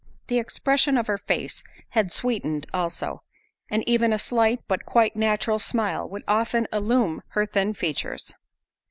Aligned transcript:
The 0.29 0.39
expression 0.39 0.97
of 0.97 1.05
her 1.05 1.19
face 1.19 1.63
had 1.89 2.11
sweetened 2.11 2.65
also, 2.73 3.21
and 3.69 3.87
even 3.87 4.11
a 4.11 4.17
slight 4.17 4.61
but 4.67 4.83
quite 4.83 5.15
natural 5.15 5.59
smile 5.59 6.09
would 6.09 6.23
often 6.27 6.65
illumine 6.73 7.21
her 7.27 7.45
thin 7.45 7.75
features. 7.75 8.33